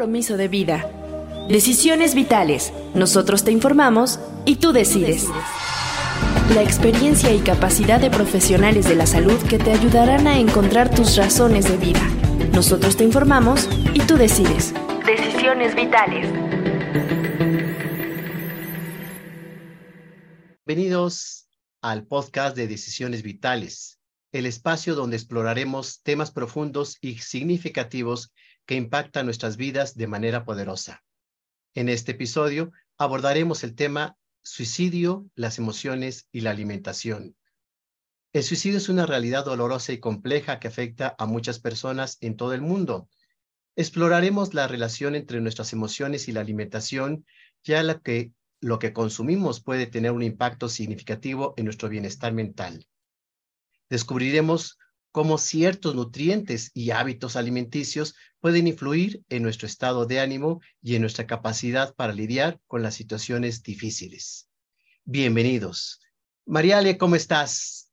[0.00, 0.90] compromiso de vida.
[1.50, 2.72] Decisiones vitales.
[2.94, 5.26] Nosotros te informamos y tú decides.
[6.54, 11.18] La experiencia y capacidad de profesionales de la salud que te ayudarán a encontrar tus
[11.18, 12.00] razones de vida.
[12.54, 14.72] Nosotros te informamos y tú decides.
[15.04, 16.32] Decisiones vitales.
[20.64, 21.46] Bienvenidos
[21.82, 23.98] al podcast de Decisiones Vitales,
[24.32, 28.32] el espacio donde exploraremos temas profundos y significativos
[28.70, 31.02] que impactan nuestras vidas de manera poderosa.
[31.74, 37.34] En este episodio abordaremos el tema suicidio, las emociones y la alimentación.
[38.32, 42.54] El suicidio es una realidad dolorosa y compleja que afecta a muchas personas en todo
[42.54, 43.08] el mundo.
[43.74, 47.26] Exploraremos la relación entre nuestras emociones y la alimentación,
[47.64, 52.86] ya la que lo que consumimos puede tener un impacto significativo en nuestro bienestar mental.
[53.88, 54.78] Descubriremos
[55.12, 61.02] cómo ciertos nutrientes y hábitos alimenticios pueden influir en nuestro estado de ánimo y en
[61.02, 64.48] nuestra capacidad para lidiar con las situaciones difíciles.
[65.04, 66.00] Bienvenidos.
[66.46, 67.90] Mariale, ¿cómo estás?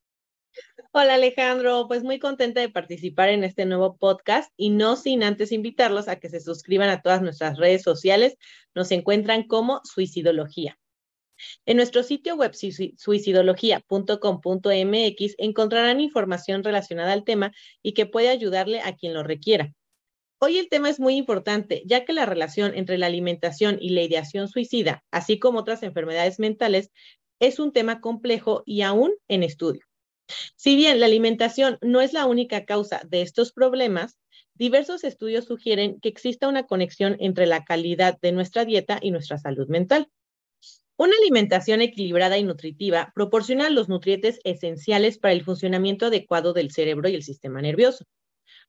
[0.92, 5.52] Hola Alejandro, pues muy contenta de participar en este nuevo podcast y no sin antes
[5.52, 8.36] invitarlos a que se suscriban a todas nuestras redes sociales.
[8.74, 10.78] Nos encuentran como Suicidología.
[11.66, 18.96] En nuestro sitio web suicidología.com.mx encontrarán información relacionada al tema y que puede ayudarle a
[18.96, 19.72] quien lo requiera.
[20.40, 24.02] Hoy el tema es muy importante, ya que la relación entre la alimentación y la
[24.02, 26.92] ideación suicida, así como otras enfermedades mentales,
[27.40, 29.88] es un tema complejo y aún en estudio.
[30.56, 34.18] Si bien la alimentación no es la única causa de estos problemas,
[34.54, 39.38] diversos estudios sugieren que exista una conexión entre la calidad de nuestra dieta y nuestra
[39.38, 40.08] salud mental.
[41.00, 47.08] Una alimentación equilibrada y nutritiva proporciona los nutrientes esenciales para el funcionamiento adecuado del cerebro
[47.08, 48.04] y el sistema nervioso.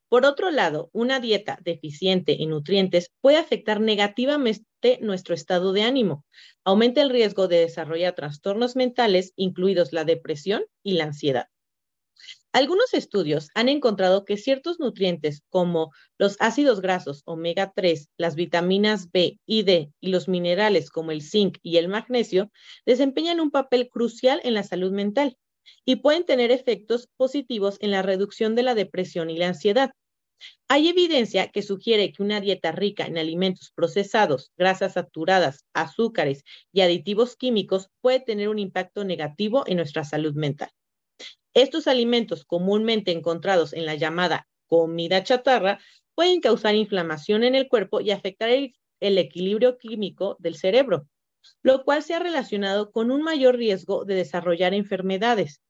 [0.09, 6.23] Por otro lado, una dieta deficiente en nutrientes puede afectar negativamente nuestro estado de ánimo,
[6.63, 11.47] aumenta el riesgo de desarrollar trastornos mentales, incluidos la depresión y la ansiedad.
[12.51, 19.11] Algunos estudios han encontrado que ciertos nutrientes como los ácidos grasos omega 3, las vitaminas
[19.11, 22.51] B y D y los minerales como el zinc y el magnesio
[22.85, 25.37] desempeñan un papel crucial en la salud mental
[25.85, 29.91] y pueden tener efectos positivos en la reducción de la depresión y la ansiedad.
[30.69, 36.81] Hay evidencia que sugiere que una dieta rica en alimentos procesados, grasas saturadas, azúcares y
[36.81, 40.69] aditivos químicos puede tener un impacto negativo en nuestra salud mental.
[41.53, 45.79] Estos alimentos comúnmente encontrados en la llamada comida chatarra
[46.13, 51.07] pueden causar inflamación en el cuerpo y afectar el, equilibrio químico del cerebro,
[51.63, 55.61] lo cual se ha relacionado con un mayor riesgo de desarrollar enfermedades,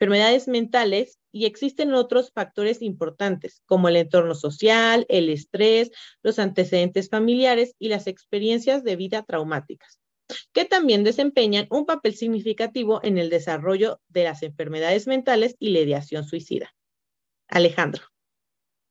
[0.00, 5.90] enfermedades mentales y existen otros factores importantes como el entorno social, el estrés,
[6.22, 10.00] los antecedentes familiares y las experiencias de vida traumáticas,
[10.52, 15.80] que también desempeñan un papel significativo en el desarrollo de las enfermedades mentales y la
[15.80, 16.74] ideación suicida.
[17.48, 18.02] Alejandro.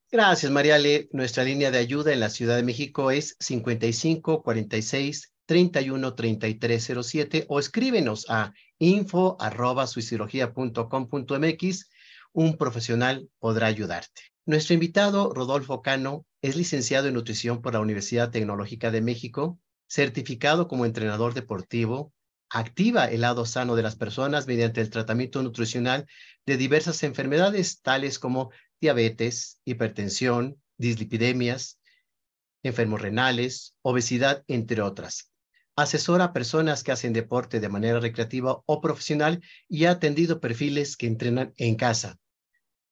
[0.10, 1.10] Gracias, Mariale.
[1.12, 7.60] Nuestra línea de ayuda en la Ciudad de México es 55 46 31 3307 o
[7.60, 11.90] escríbenos a info arroba mx
[12.34, 14.22] Un profesional podrá ayudarte.
[14.46, 20.68] Nuestro invitado, Rodolfo Cano, es licenciado en nutrición por la Universidad Tecnológica de México, certificado
[20.68, 22.14] como entrenador deportivo,
[22.50, 26.08] activa el lado sano de las personas mediante el tratamiento nutricional
[26.46, 31.80] de diversas enfermedades tales como diabetes, hipertensión, dislipidemias,
[32.64, 35.32] enfermos renales, obesidad, entre otras.
[35.76, 40.98] Asesora a personas que hacen deporte de manera recreativa o profesional y ha atendido perfiles
[40.98, 42.18] que entrenan en casa.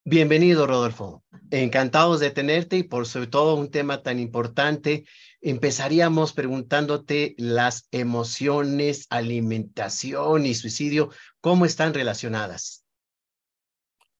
[0.07, 1.23] Bienvenido, Rodolfo.
[1.49, 5.05] Encantados de tenerte y por sobre todo un tema tan importante.
[5.41, 11.09] Empezaríamos preguntándote las emociones, alimentación y suicidio,
[11.41, 12.85] ¿cómo están relacionadas?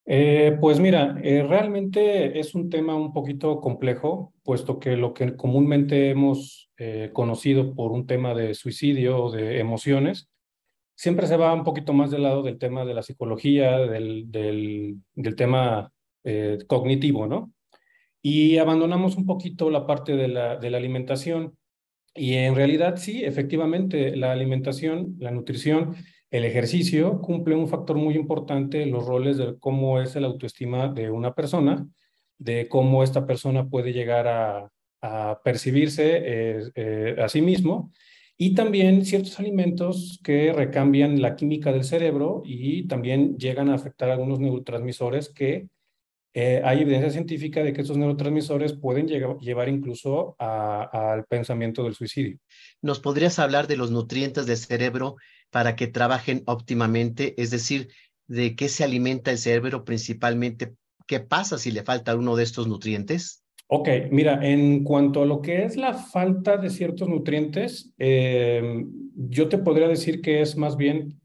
[0.06, 5.36] Eh, pues mira, eh, realmente es un tema un poquito complejo, puesto que lo que
[5.36, 10.28] comúnmente hemos eh, conocido por un tema de suicidio o de emociones,
[10.96, 15.36] siempre se va un poquito más del lado del tema de la psicología, del, del,
[15.36, 15.92] tema
[16.66, 17.52] cognitivo, ¿no?
[18.20, 21.56] Y abandonamos un poquito la parte de la, alimentación.
[22.12, 25.94] Y en realidad sí, efectivamente, la alimentación, la nutrición
[26.30, 30.88] el ejercicio cumple un factor muy importante en los roles de cómo es la autoestima
[30.88, 31.86] de una persona,
[32.36, 34.70] de cómo esta persona puede llegar a,
[35.44, 37.92] percibirse eh, eh, a sí mismo
[38.38, 44.10] y también ciertos alimentos que recambian la química del cerebro y también llegan a afectar
[44.10, 45.68] algunos neurotransmisores que
[46.34, 52.38] eh, hay evidencia científica de que estos neurotransmisores pueden llevar incluso al pensamiento del suicidio.
[52.82, 55.16] ¿Nos podrías hablar de los nutrientes del cerebro
[55.50, 57.40] para que trabajen óptimamente?
[57.40, 57.88] Es decir,
[58.26, 60.74] ¿de qué se alimenta el cerebro principalmente?
[61.06, 63.45] ¿Qué pasa si le falta uno de estos nutrientes?
[63.68, 69.48] Ok, mira, en cuanto a lo que es la falta de ciertos nutrientes, em, yo
[69.48, 71.20] te podría decir que es más bien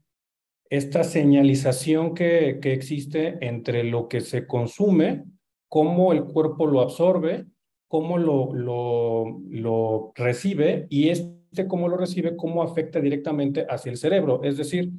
[0.68, 5.24] esta señalización que, que existe entre lo que se consume,
[5.68, 7.46] cómo el cuerpo lo absorbe,
[7.86, 13.98] cómo lo, lo, lo recibe y este cómo lo recibe, cómo afecta directamente hacia el
[13.98, 14.42] cerebro.
[14.42, 14.90] Es decir,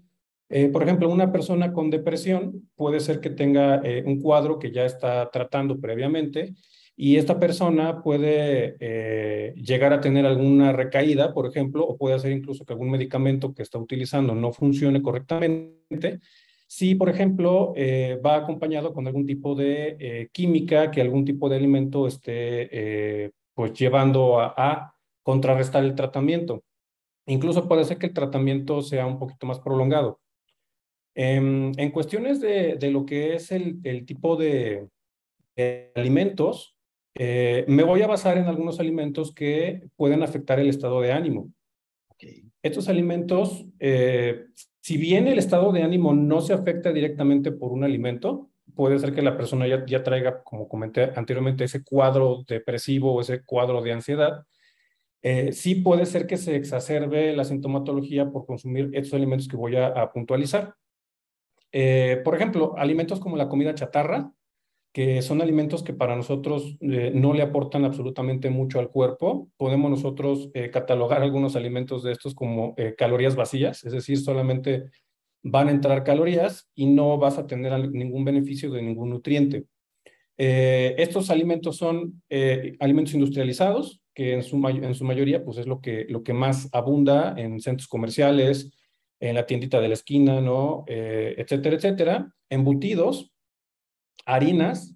[0.49, 4.71] eh, por ejemplo, una persona con depresión puede ser que tenga eh, un cuadro que
[4.71, 6.53] ya está tratando previamente
[6.95, 12.31] y esta persona puede eh, llegar a tener alguna recaída, por ejemplo, o puede hacer
[12.31, 16.19] incluso que algún medicamento que está utilizando no funcione correctamente.
[16.67, 21.49] Si, por ejemplo, eh, va acompañado con algún tipo de eh, química, que algún tipo
[21.49, 24.89] de alimento esté pues llevando a,
[25.23, 26.63] contrarrestar el tratamiento.
[27.27, 30.19] Incluso puede ser que el tratamiento sea un poquito más prolongado.
[31.15, 34.89] Em, en cuestiones de, lo que es el, tipo de
[35.95, 36.72] alimentos,
[37.15, 41.51] eh, me voy a basar en algunos alimentos que pueden afectar el estado de ánimo.
[42.63, 44.45] Estos alimentos, eh,
[44.79, 49.13] si bien el estado de ánimo no se afecta directamente por un alimento, puede ser
[49.13, 53.81] que la persona ya, ya traiga, como comenté anteriormente, ese cuadro depresivo o ese cuadro
[53.81, 54.45] de ansiedad.
[55.21, 59.75] Eh, sí puede ser que se exacerbe la sintomatología por consumir estos alimentos que voy
[59.75, 60.75] a puntualizar.
[62.23, 64.31] por ejemplo, alimentos como la comida chatarra,
[64.93, 69.49] que son alimentos que para nosotros eh, no le aportan absolutamente mucho al cuerpo.
[69.57, 74.91] Podemos nosotros eh, catalogar algunos alimentos de estos como eh, calorías vacías, es decir, solamente
[75.41, 79.65] van a entrar calorías y no vas a tener ningún beneficio de ningún nutriente.
[80.37, 82.23] estos alimentos son
[82.79, 86.69] alimentos industrializados, que en su, en su mayoría pues es lo que, lo que más
[86.71, 88.71] abunda en centros comerciales,
[89.19, 90.85] en la tiendita de la esquina, ¿no?
[90.87, 92.33] etcétera, etcétera.
[92.49, 93.32] Embutidos,
[94.25, 94.95] harinas,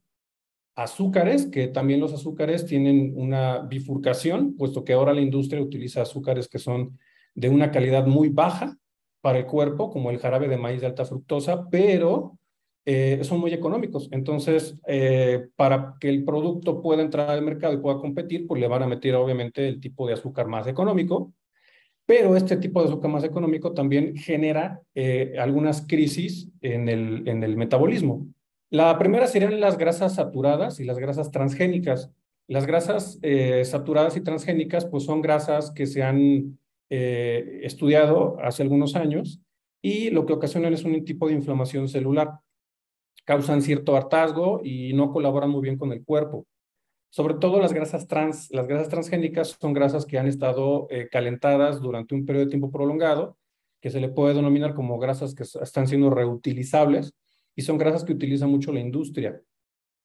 [0.75, 6.47] azúcares, que también los azúcares tienen una bifurcación, puesto que ahora la industria utiliza azúcares
[6.47, 6.99] que son
[7.33, 8.77] de una calidad muy baja
[9.21, 12.37] para el cuerpo, como el jarabe de maíz de alta fructosa, pero
[12.85, 14.07] eh, son muy económicos.
[14.11, 18.67] Entonces, eh, para que el producto pueda entrar al mercado y pueda competir, pues le
[18.67, 21.33] van a meter obviamente el tipo de azúcar más económico,
[22.05, 27.43] pero este tipo de azúcar más económico también genera eh, algunas crisis en el, en
[27.43, 28.25] el metabolismo.
[28.69, 32.11] La primera serían las grasas saturadas y las grasas transgénicas.
[32.47, 36.59] Las grasas eh, saturadas y transgénicas pues son grasas que se han
[36.89, 39.41] eh, estudiado hace algunos años
[39.81, 42.39] y lo que ocasionan es un tipo de inflamación celular.
[43.23, 46.45] Causan cierto hartazgo y no colaboran muy bien con el cuerpo.
[47.09, 51.79] Sobre todo las grasas trans, las grasas transgénicas son grasas que han estado eh, calentadas
[51.81, 53.37] durante un periodo de tiempo prolongado,
[53.81, 57.13] que se le puede denominar como grasas que están siendo reutilizables
[57.57, 59.41] y son grasas que utiliza mucho la industria.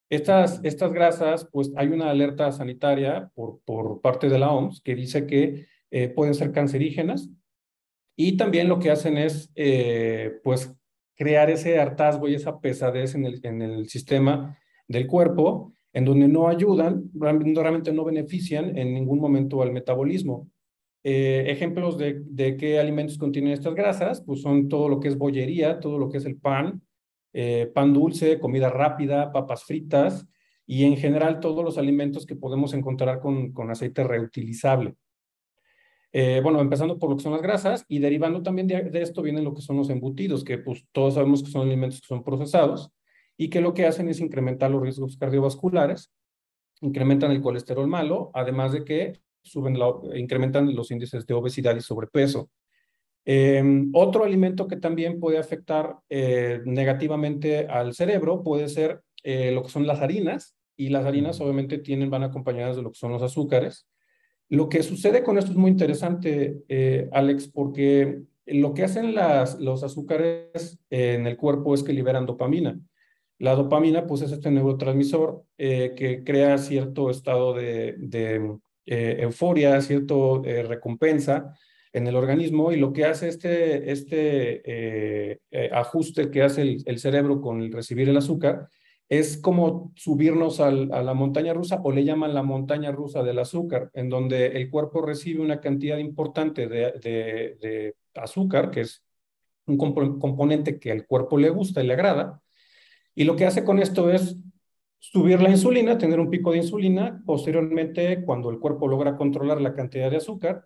[0.09, 4.95] Estas, estas grasas, pues hay una alerta sanitaria por, por parte de la OMS que
[4.95, 7.29] dice que eh, pueden ser cancerígenas
[8.17, 10.75] y también lo que hacen es, eh, pues,
[11.15, 14.57] crear ese hartazgo y esa pesadez en el, en el sistema
[14.87, 20.49] del cuerpo, en donde no ayudan, realmente no benefician en ningún momento al metabolismo.
[21.03, 25.17] Eh, ejemplos de, de qué alimentos contienen estas grasas, pues son todo lo que es
[25.17, 26.81] bollería, todo lo que es el pan,
[27.33, 30.27] eh, pan dulce, comida rápida, papas fritas
[30.65, 34.95] y en general todos los alimentos que podemos encontrar con, con aceite reutilizable.
[36.15, 39.43] Eh, bueno, empezando por lo que son las grasas y derivando también de, esto vienen
[39.43, 42.91] lo que son los embutidos, que pues todos sabemos que son alimentos que son procesados
[43.35, 46.13] y que lo que hacen es incrementar los riesgos cardiovasculares,
[46.81, 49.75] incrementan el colesterol malo, además de que suben
[50.15, 52.51] incrementan los índices de obesidad y sobrepeso.
[53.25, 59.63] Em, otro alimento que también puede afectar eh, negativamente al cerebro puede ser eh, lo
[59.63, 63.11] que son las harinas, y las harinas obviamente tienen, van acompañadas de lo que son
[63.11, 63.87] los azúcares.
[64.49, 69.59] Lo que sucede con esto es muy interesante, eh, Alex, porque lo que hacen las,
[69.59, 72.77] los azúcares en el cuerpo es que liberan dopamina.
[73.37, 81.53] La dopamina, pues, es este neurotransmisor que crea cierto estado de, de euforia, cierto recompensa,
[81.93, 86.99] en el organismo y lo que hace este, este eh, eh, ajuste que hace el,
[86.99, 88.67] cerebro con el recibir el azúcar
[89.07, 93.91] es como subirnos a la montaña rusa o le llaman la montaña rusa del azúcar,
[93.93, 96.93] en donde el cuerpo recibe una cantidad importante de,
[97.61, 99.03] de, azúcar, que es
[99.67, 102.41] un componente que al cuerpo le gusta y le agrada,
[103.13, 104.37] y lo que hace con esto es
[104.97, 109.75] subir la insulina, tener un pico de insulina, posteriormente cuando el cuerpo logra controlar la
[109.75, 110.65] cantidad de azúcar,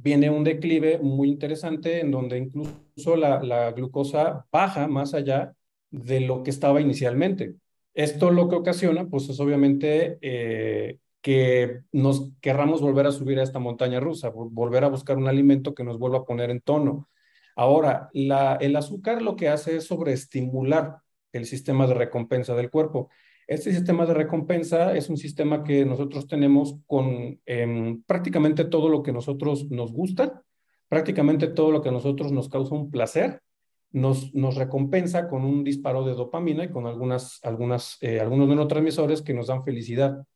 [0.00, 5.54] viene un declive muy interesante en donde incluso la, glucosa baja más allá
[5.90, 7.54] de lo que estaba inicialmente.
[7.94, 13.42] Esto lo que ocasiona, pues es obviamente eh, que nos querramos volver a subir a
[13.42, 17.08] esta montaña rusa, volver a buscar un alimento que nos vuelva a poner en tono.
[17.56, 20.98] Ahora, el azúcar lo que hace es sobreestimular
[21.32, 23.10] el sistema de recompensa del cuerpo.
[23.48, 29.02] Este sistema de recompensa es un sistema que nosotros tenemos con em, prácticamente todo lo
[29.02, 30.44] que nosotros nos gusta,
[30.86, 33.40] prácticamente todo lo que a nosotros nos causa un placer,
[33.90, 39.32] nos, recompensa con un disparo de dopamina y con algunas, algunas, eh, algunos neurotransmisores que
[39.32, 40.26] nos dan felicidad.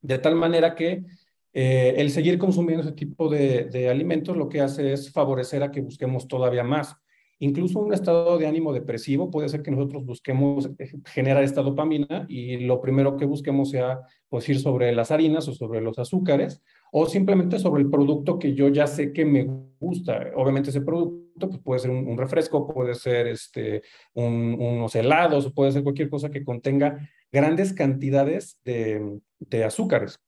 [0.00, 1.04] De tal manera que
[1.52, 5.80] eh, el seguir consumiendo ese tipo de, alimentos lo que hace es favorecer a que
[5.80, 6.96] busquemos todavía más.
[7.40, 12.26] Incluso un estado de ánimo depresivo puede ser que nosotros busquemos eh, generar esta dopamina
[12.28, 16.60] y lo primero que busquemos sea pues ir sobre las harinas o sobre los azúcares
[16.90, 20.32] o simplemente sobre el producto que yo ya sé que me gusta.
[20.34, 23.82] Obviamente ese producto pues, puede ser un, refresco, puede ser este,
[24.14, 30.18] un, unos helados, puede ser cualquier cosa que contenga grandes cantidades de, de azúcares.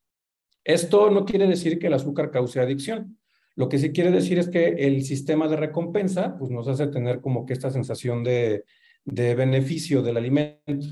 [0.62, 3.18] Esto no quiere decir que el azúcar cause adicción.
[3.56, 7.20] Lo que sí quiere decir es que el sistema de recompensa pues, nos hace tener
[7.20, 8.64] como que esta sensación de,
[9.04, 10.86] de beneficio del alimento.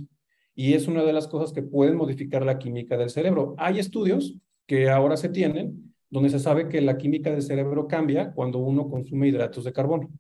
[0.55, 3.55] Y es una de las cosas que pueden modificar la química del cerebro.
[3.59, 4.37] Hay estudios
[4.67, 8.89] que ahora se tienen donde se sabe que la química del cerebro cambia cuando uno
[8.89, 10.11] consume hidratos de carbono.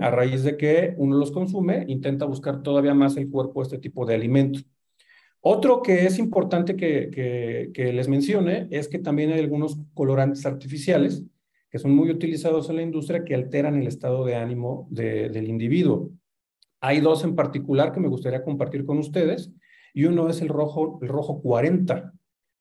[0.00, 4.04] A raíz de que uno los consume, intenta buscar todavía más el cuerpo este tipo
[4.04, 4.60] de alimento.
[5.40, 11.22] Otro que es importante que, que, les mencione es que también hay algunos colorantes artificiales
[11.70, 16.10] que son muy utilizados en la industria que alteran el estado de ánimo del individuo.
[16.80, 19.52] Hay dos en particular que me gustaría compartir con ustedes
[19.92, 22.12] y uno es el rojo, el rojo 40.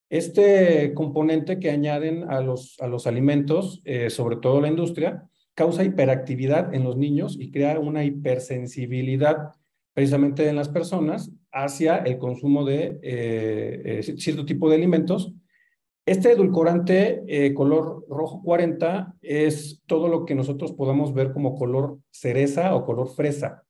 [0.09, 5.83] Este componente que añaden a los, a los alimentos, eh, sobre todo la industria, causa
[5.83, 9.51] hiperactividad en los niños y crea una hipersensibilidad
[9.93, 15.33] precisamente en las personas hacia el consumo de eh, eh, cierto tipo de alimentos.
[16.07, 21.99] Este edulcorante eh, color rojo 40 es todo lo que nosotros podamos ver como color
[22.09, 23.63] cereza o color fresa.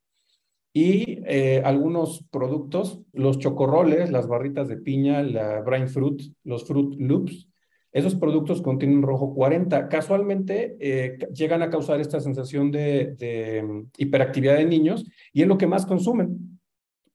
[0.71, 1.23] Y
[1.63, 7.49] algunos productos, los chocorroles, las barritas de piña, la brain fruit, los fruit loops,
[7.91, 9.89] esos productos contienen rojo 40.
[9.89, 10.77] Casualmente
[11.33, 15.03] llegan a causar esta sensación de, de mm, hiperactividad de niños
[15.33, 16.57] y es lo que más consumen.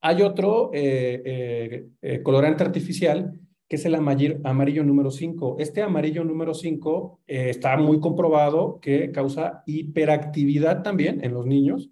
[0.05, 5.57] Hay otro eh, eh, eh, colorante artificial que es el amarillo, número 5.
[5.59, 11.89] Este amarillo número 5 está muy comprobado que causa hiperactividad también en los niños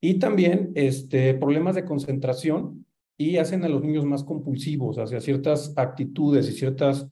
[0.00, 5.74] y también este, problemas de concentración y hacen a los niños más compulsivos hacia ciertas
[5.76, 7.08] actitudes y ciertas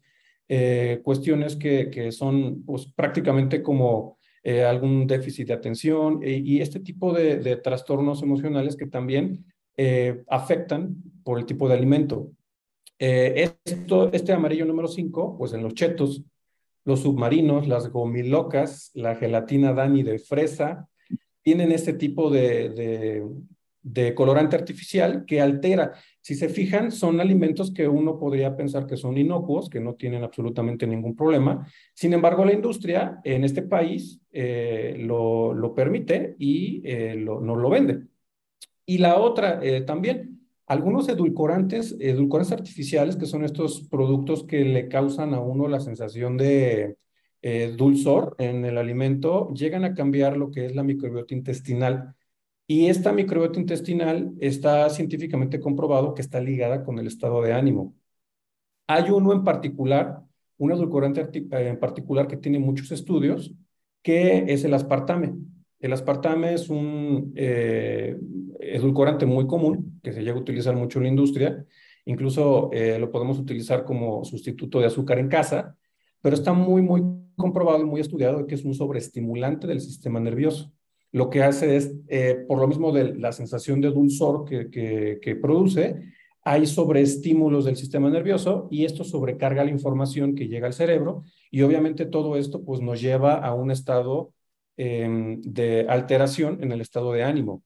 [1.02, 4.16] cuestiones que, que, son pues, prácticamente como
[4.66, 9.44] algún déficit de atención y, este tipo de, trastornos emocionales que también
[9.76, 12.30] eh, afectan por el tipo de alimento.
[12.98, 16.22] Eh, esto, este amarillo número 5, pues en los chetos,
[16.84, 20.88] los submarinos, las gomilocas, la gelatina Dani de fresa,
[21.42, 23.26] tienen este tipo de, de,
[23.82, 25.92] de, colorante artificial que altera.
[26.20, 30.24] Si se fijan, son alimentos que uno podría pensar que son inocuos, que no tienen
[30.24, 31.66] absolutamente ningún problema.
[31.94, 36.82] Sin embargo, la industria en este país eh, lo, lo, permite y
[37.16, 38.06] lo, no lo vende.
[38.86, 40.35] Y la otra eh, también,
[40.66, 46.36] algunos edulcorantes, edulcorantes artificiales, que son estos productos que le causan a uno la sensación
[46.36, 46.96] de
[47.42, 52.14] eh, dulzor en el alimento, llegan a cambiar lo que es la microbiota intestinal.
[52.66, 57.94] Y esta microbiota intestinal está científicamente comprobado que está ligada con el estado de ánimo.
[58.88, 60.22] Hay uno en particular,
[60.58, 63.52] un edulcorante eh, en particular que tiene muchos estudios,
[64.02, 65.34] que es el aspartame.
[65.78, 68.18] El aspartame es un eh,
[68.60, 71.64] edulcorante muy común que se llega a utilizar mucho en la industria.
[72.06, 75.76] Incluso eh, lo podemos utilizar como sustituto de azúcar en casa,
[76.22, 77.02] pero está muy, muy
[77.36, 80.72] comprobado y muy estudiado que es un sobreestimulante del sistema nervioso.
[81.12, 85.18] Lo que hace es, eh, por lo mismo de la sensación de dulzor que, que,
[85.20, 85.96] que produce,
[86.42, 91.62] hay sobreestímulos del sistema nervioso y esto sobrecarga la información que llega al cerebro y
[91.62, 94.32] obviamente todo esto pues nos lleva a un estado
[94.76, 97.62] eh, de alteración en el estado de ánimo.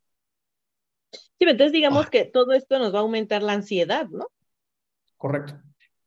[1.12, 2.11] Sí, entonces digamos ah.
[2.11, 4.26] que todo esto nos va a aumentar la ansiedad, ¿no?
[5.17, 5.61] Correcto.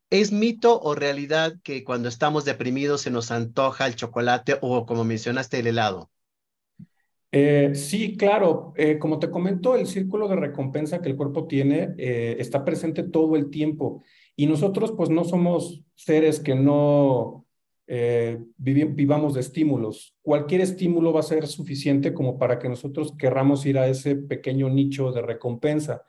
[0.09, 5.03] ¿Es mito o realidad que cuando estamos deprimidos se nos antoja el chocolate o, como
[5.03, 6.11] mencionaste, el helado?
[7.31, 8.73] Eh, sí, claro.
[8.77, 13.01] Eh, como te comento, el círculo de recompensa que el cuerpo tiene eh, está presente
[13.01, 14.03] todo el tiempo.
[14.35, 17.42] Y nosotros, pues, no somos seres que no
[17.87, 20.15] vivamos de estímulos.
[20.21, 24.69] Cualquier estímulo va a ser suficiente como para que nosotros querramos ir a ese pequeño
[24.69, 26.03] nicho de recompensa.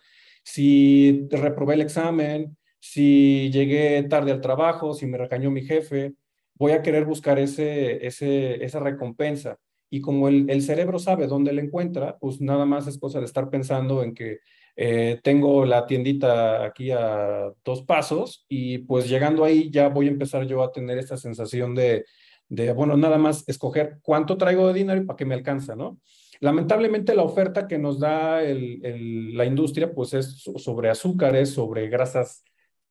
[0.44, 6.14] Si reprobé el examen, si llegué tarde al trabajo, si me regañó mi jefe,
[6.54, 9.58] voy a querer buscar ese, ese, esa recompensa.
[9.90, 13.26] Y como el, el, cerebro sabe dónde la encuentra, pues nada más es cosa de
[13.26, 14.40] estar pensando en que
[14.76, 20.10] eh, tengo la tiendita aquí a dos pasos y pues llegando ahí ya voy a
[20.10, 22.04] empezar yo a tener esta sensación de,
[22.48, 26.00] de bueno, nada más escoger cuánto traigo de dinero y para qué me alcanza, ¿no?
[26.40, 32.44] Lamentablemente la oferta que nos da la industria pues es sobre azúcares, sobre grasas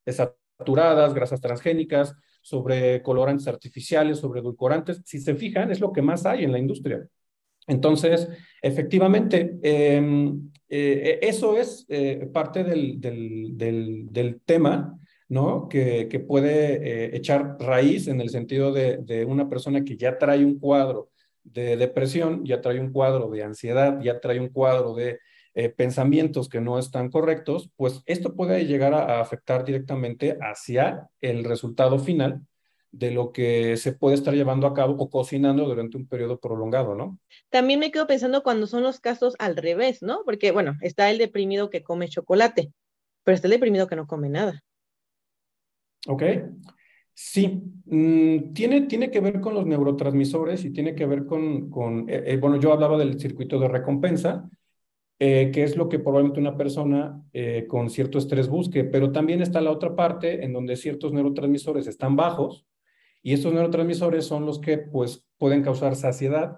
[0.07, 5.01] saturadas, grasas transgénicas, sobre colorantes artificiales, sobre edulcorantes.
[5.05, 7.05] Si se fijan, es lo que más hay en la industria.
[7.67, 8.27] Entonces,
[8.61, 15.69] efectivamente, em, eh, eso es eh, parte del, del, del, tema, ¿no?
[15.69, 20.17] Que, que puede eh, echar raíz en el sentido de, de una persona que ya
[20.17, 21.09] trae un cuadro
[21.43, 25.19] de depresión, ya trae un cuadro de ansiedad, ya trae un cuadro de
[25.75, 31.99] pensamientos que no están correctos, pues esto puede llegar a, afectar directamente hacia el resultado
[31.99, 32.41] final
[32.93, 36.93] de lo que se puede estar llevando a cabo o cocinando durante un periodo prolongado,
[36.93, 37.17] ¿no?
[37.49, 40.21] También me quedo pensando cuando son los casos al revés, ¿no?
[40.23, 42.71] Porque, bueno, está el deprimido que come chocolate,
[43.23, 44.63] pero está el deprimido que no come nada.
[46.07, 46.23] Ok.
[47.15, 52.07] Sí, mm, tiene, tiene que ver con los neurotransmisores y tiene que ver con, con
[52.07, 54.47] eh, eh, bueno, yo hablaba del circuito de recompensa,
[55.17, 57.19] eh, que es lo que probablemente una persona
[57.67, 62.15] con cierto estrés busque, pero también está la otra parte en donde ciertos neurotransmisores están
[62.15, 62.67] bajos
[63.23, 66.57] y estos neurotransmisores son los que pues pueden causar saciedad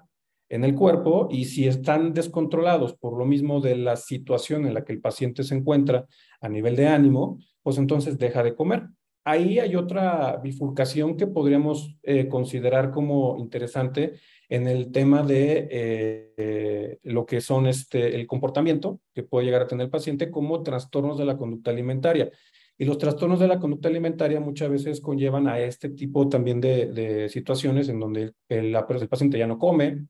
[0.50, 4.84] en el cuerpo y si están descontrolados por lo mismo de la situación en la
[4.84, 6.05] que el paciente se encuentra
[6.41, 8.87] a nivel de ánimo, pues entonces deja de comer.
[9.24, 17.00] Ahí hay otra bifurcación que podríamos eh, considerar como interesante en el tema de eh,
[17.01, 21.18] lo que son este, el comportamiento que puede llegar a tener el paciente como trastornos
[21.18, 22.29] de la conducta alimentaria.
[22.77, 26.88] Y los trastornos de la conducta alimentaria muchas veces conllevan a este tipo también de,
[26.88, 30.07] de situaciones en donde el, el paciente ya no come,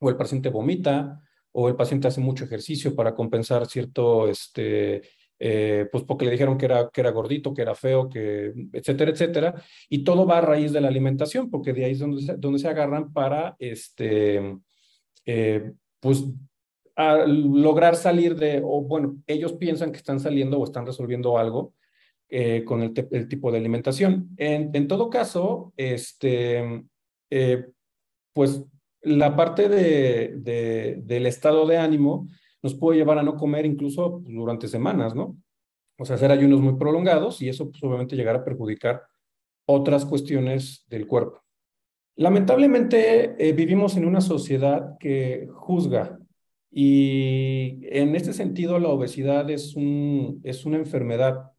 [0.00, 1.22] o el paciente vomita,
[1.52, 5.02] o el paciente hace mucho ejercicio para compensar cierto este,
[5.38, 9.10] eh, pues porque le dijeron que era, que era gordito, que era feo, que, etcétera,
[9.10, 9.54] etcétera.
[9.88, 12.58] Y todo va a raíz de la alimentación, porque de ahí es donde se, donde
[12.58, 14.58] se agarran para, este,
[15.24, 16.24] eh, pues,
[17.26, 21.72] lograr salir de, o bueno, ellos piensan que están saliendo o están resolviendo algo
[22.34, 24.30] eh, con el, tipo de alimentación.
[24.38, 26.84] En, todo caso, este,
[28.32, 28.64] pues
[29.02, 32.26] la parte de, de, del estado de ánimo,
[32.62, 35.36] nos puede llevar a no comer incluso durante semanas, ¿no?
[35.98, 39.02] O sea, hacer ayunos muy prolongados y eso pues, obviamente llegar a perjudicar
[39.66, 41.42] otras cuestiones del cuerpo.
[42.16, 46.18] Lamentablemente eh, vivimos en una sociedad que juzga
[46.70, 51.51] y en este sentido la obesidad es, un, es una enfermedad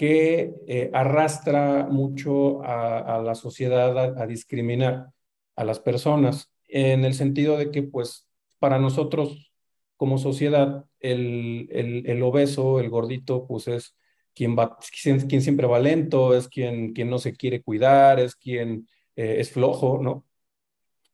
[0.00, 5.08] que eh, arrastra mucho a, la sociedad a, discriminar
[5.56, 8.26] a las personas en el sentido de que pues
[8.58, 9.52] para nosotros
[9.98, 13.94] como sociedad, el, el, obeso, el gordito, pues es
[14.34, 18.88] quien, va, quien, siempre va lento, es quien, quien no se quiere cuidar, es quien
[19.16, 20.24] eh, es flojo, ¿no?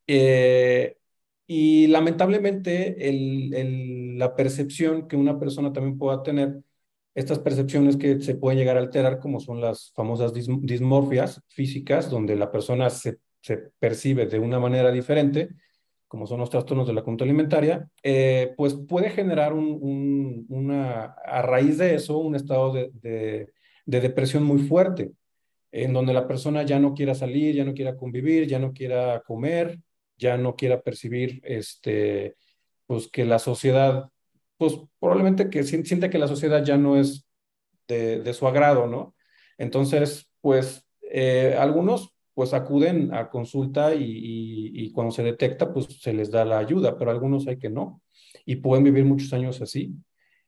[0.07, 0.97] Eh,
[1.49, 6.63] y lamentablemente el, el, la percepción que una persona también pueda tener,
[7.17, 12.37] estas percepciones que se pueden llegar a alterar, como son las famosas dismorfias físicas, donde
[12.37, 15.49] la persona se, se percibe de una manera diferente,
[16.09, 21.41] como son los trastornos de la conducta alimentaria, eh, pues puede generar un, una, a
[21.41, 23.49] raíz de eso un estado de, de,
[23.87, 25.13] de, depresión muy fuerte,
[25.73, 29.23] en donde la persona ya no quiera salir, ya no quiera convivir, ya no quiera
[29.27, 29.81] comer,
[30.19, 32.37] ya no quiera percibir este,
[32.87, 34.11] pues que la sociedad,
[34.57, 37.27] pues probablemente que siente que la sociedad ya no es
[37.89, 39.15] de, su agrado, ¿no?
[39.59, 46.13] Entonces, pues eh, algunos pues acuden a consulta y, y, cuando se detecta, pues se
[46.13, 48.03] les da la ayuda, pero algunos hay que no,
[48.45, 49.95] y pueden vivir muchos años así.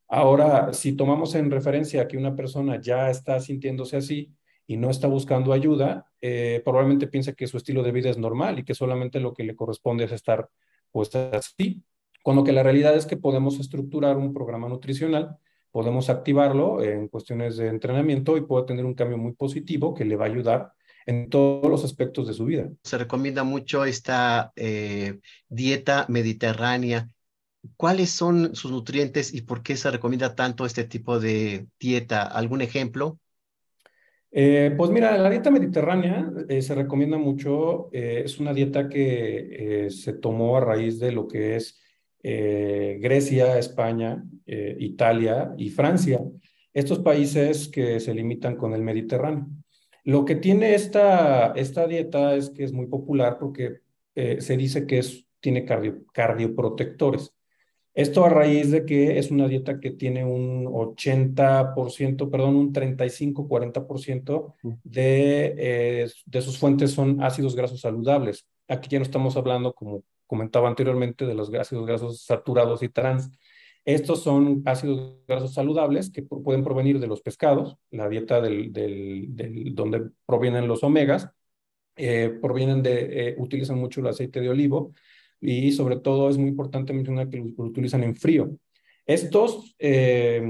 [0.06, 4.34] Ahora, si tomamos en referencia que una persona ya está sintiéndose así
[4.66, 8.58] y no está buscando ayuda, eh, probablemente piensa que su estilo de vida es normal
[8.58, 10.48] y que solamente lo que le corresponde es estar
[10.90, 11.82] pues así,
[12.22, 15.38] cuando que la realidad es que podemos estructurar un programa nutricional,
[15.70, 20.16] podemos activarlo en cuestiones de entrenamiento y puede tener un cambio muy positivo que le
[20.16, 20.72] va a ayudar
[21.06, 22.68] en todos los aspectos de su vida.
[22.82, 27.08] Se recomienda mucho esta eh, dieta mediterránea.
[27.76, 32.22] ¿Cuáles son sus nutrientes y por qué se recomienda tanto este tipo de dieta?
[32.22, 33.18] ¿Algún ejemplo?
[34.30, 37.88] Eh, pues mira, la dieta mediterránea eh, se recomienda mucho.
[37.92, 41.80] es una dieta que se tomó a raíz de lo que es
[42.22, 46.20] Grecia, España, Italia y Francia.
[46.72, 49.46] Estos países que se limitan con el Mediterráneo.
[50.08, 53.80] Lo que tiene esta, esta dieta es que es muy popular porque
[54.14, 57.34] eh, se dice que es, tiene cardio, cardioprotectores.
[57.92, 64.54] Esto a raíz de que es una dieta que tiene un 80%, perdón, un 35-40%
[64.82, 68.46] de, eh, de sus fuentes son ácidos grasos saludables.
[68.66, 73.30] Aquí ya no estamos hablando, como comentaba anteriormente, de los ácidos grasos saturados y trans,
[73.84, 78.70] estos son ácidos grasos saludables que pueden provenir de los pescados, la dieta del,
[79.74, 81.30] donde provienen los omegas,
[81.96, 84.92] eh, provienen de, eh, utilizan mucho el aceite de olivo
[85.40, 88.50] y sobre todo es muy importante mencionar que lo, utilizan en frío.
[89.06, 90.42] Estos eh,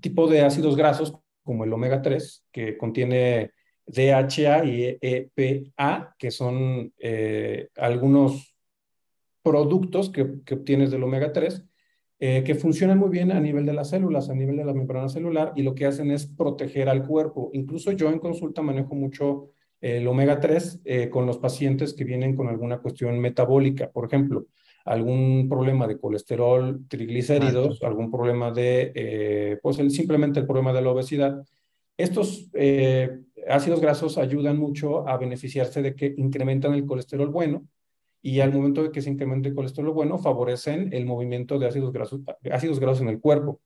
[0.00, 3.52] tipos de ácidos grasos, como el omega 3, que contiene
[3.86, 6.92] DHA y EPA, que son
[7.76, 8.54] algunos
[9.42, 11.64] productos que, que obtienes del omega 3
[12.22, 15.08] eh, que funcionan muy bien a nivel de las células, a nivel de la membrana
[15.08, 17.50] celular, y lo que hacen es proteger al cuerpo.
[17.54, 22.36] Incluso yo en consulta manejo mucho el omega 3 eh, con los pacientes que vienen
[22.36, 24.44] con alguna cuestión metabólica, por ejemplo,
[24.84, 30.82] algún problema de colesterol, triglicéridos, algún problema de, eh, pues el, simplemente el problema de
[30.82, 31.42] la obesidad.
[32.00, 32.50] Estos
[33.48, 37.66] ácidos grasos ayudan mucho a beneficiarse de que incrementan el colesterol bueno,
[38.22, 41.92] y al momento de que se incremente el colesterol bueno, favorecen el movimiento de ácidos
[41.92, 43.60] grasos, ácidos grasos en el cuerpo.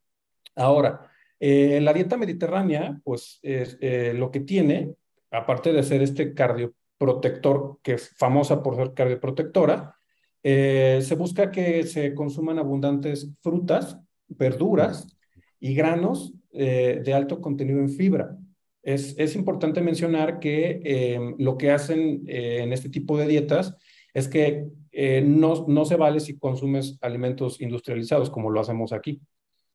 [0.55, 4.95] Ahora, eh, la dieta mediterránea, pues eh, lo que tiene,
[5.31, 9.97] aparte de ser este cardioprotector, que es famosa por ser cardioprotectora,
[10.43, 15.17] eh, se busca que se consuman abundantes frutas, verduras
[15.65, 18.37] y granos de alto contenido en fibra.
[18.83, 23.77] Es, es importante mencionar que lo que hacen en este tipo de dietas
[24.15, 29.21] es que eh, no, no se vale si consumes alimentos industrializados como lo hacemos aquí,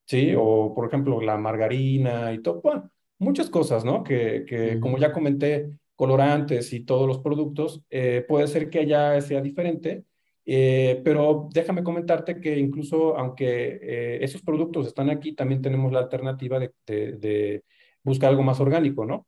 [0.06, 0.34] ¿sí?
[0.38, 4.02] O, por ejemplo, la margarina y todo, bueno, muchas cosas, ¿no?
[4.02, 9.20] Que, que como ya comenté, colorantes y todos los productos, eh, puede ser que allá
[9.20, 10.06] sea diferente,
[10.46, 16.60] eh, pero déjame comentarte que incluso aunque esos productos están aquí, también tenemos la alternativa
[16.60, 17.64] de, de, de
[18.04, 19.28] buscar algo más orgánico, ¿no?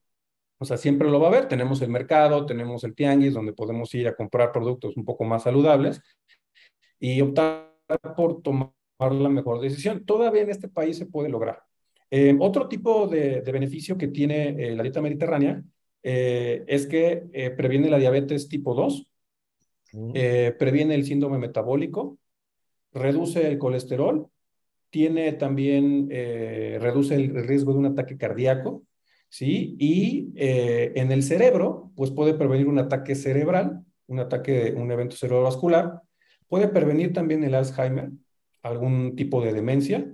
[0.62, 1.48] O sea, siempre lo va a haber.
[1.48, 5.44] Tenemos el mercado, tenemos el tianguis, donde podemos ir a comprar productos un poco más
[5.44, 6.02] saludables
[7.00, 7.74] y optar
[8.16, 10.06] por tomar la mejor decisión.
[10.06, 11.64] Todavía en este país se puede lograr.
[12.12, 15.64] Eh, otro tipo de, beneficio que tiene eh, la dieta mediterránea
[16.04, 19.11] eh, es que previene la diabetes tipo 2,
[19.94, 20.14] mm.
[20.58, 22.18] previene el síndrome metabólico,
[22.94, 24.28] reduce el colesterol,
[24.90, 28.84] tiene también, reduce el riesgo de un ataque cardíaco,
[29.32, 29.78] ¿sí?
[29.80, 35.16] Y eh, en el cerebro, pues puede prevenir un ataque cerebral, un ataque, un evento
[35.16, 36.02] cerebrovascular,
[36.48, 38.12] puede prevenir también el Alzheimer,
[38.62, 40.06] algún tipo de demencia,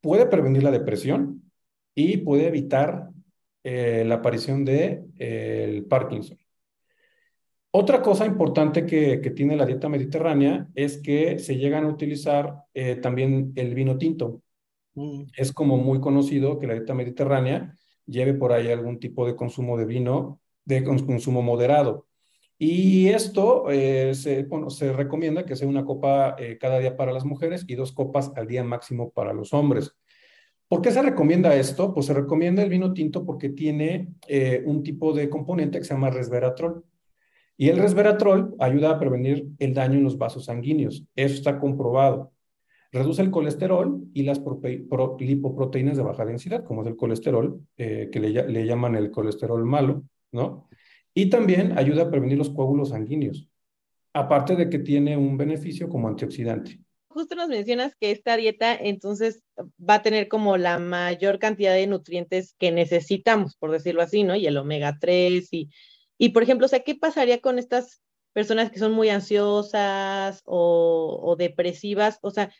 [0.00, 1.50] puede prevenir la depresión
[1.94, 3.10] y puede evitar
[3.64, 6.38] eh, la aparición de eh, el Parkinson.
[7.76, 12.64] Otra cosa importante que, que, tiene la dieta mediterránea es que se llegan a utilizar
[13.02, 14.42] también el vino tinto.
[14.94, 15.24] Mm.
[15.36, 17.74] Es como muy conocido que la dieta mediterránea
[18.06, 22.06] lleve por ahí algún tipo de consumo de vino de consumo moderado.
[22.56, 27.12] Y esto eh, se, bueno, se recomienda que sea una copa eh, cada día para
[27.12, 29.94] las mujeres y dos copas al día máximo para los hombres.
[30.68, 31.92] ¿Por qué se recomienda esto?
[31.92, 35.94] Pues se recomienda el vino tinto porque tiene eh, un tipo de componente que se
[35.94, 36.84] llama resveratrol.
[37.56, 41.04] Y el resveratrol ayuda a prevenir el daño en los vasos sanguíneos.
[41.14, 42.32] Eso está comprobado.
[42.90, 44.40] Reduce el colesterol y las
[45.18, 50.04] lipoproteínas de baja densidad, como es el colesterol, eh, que le, llaman el colesterol malo,
[50.30, 50.68] ¿no?
[51.12, 53.48] Y también ayuda a prevenir los coágulos sanguíneos,
[54.12, 56.80] aparte de que tiene un beneficio como antioxidante.
[57.08, 61.86] Justo nos mencionas que esta dieta entonces va a tener como la mayor cantidad de
[61.86, 64.34] nutrientes que necesitamos, por decirlo así, ¿no?
[64.34, 65.70] Y el omega 3 y,
[66.18, 71.20] y por ejemplo, o sea, ¿qué pasaría con estas personas que son muy ansiosas o,
[71.22, 72.18] o depresivas?
[72.22, 72.50] O sea,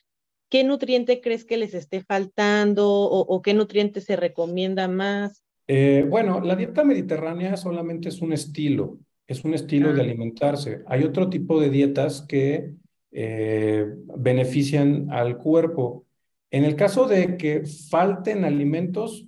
[0.54, 5.42] ¿qué nutriente crees que les esté faltando o, qué nutriente se recomienda más?
[5.66, 10.04] Eh, bueno, la dieta mediterránea solamente es un estilo, es un estilo de ah.
[10.04, 10.82] alimentarse.
[10.86, 12.70] Hay otro tipo de dietas que
[13.10, 13.84] eh,
[14.16, 16.06] benefician al cuerpo.
[16.50, 19.26] En el caso de que falten alimentos,